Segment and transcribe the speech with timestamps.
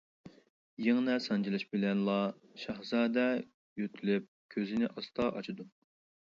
[0.85, 2.15] يىڭنە سانجىلىشى بىلەنلا،
[2.63, 3.27] شاھزادە
[3.83, 4.27] يۆتىلىپ
[4.57, 5.69] كۆزىنى ئاستا ئاچىدۇ.